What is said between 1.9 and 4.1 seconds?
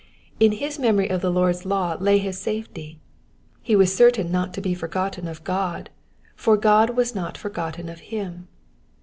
lay his safety; he was